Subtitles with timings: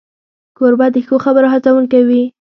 [0.57, 2.23] کوربه د ښو خبرو هڅونکی وي.